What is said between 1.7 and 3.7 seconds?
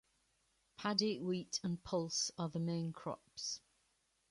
pulse are the main crops.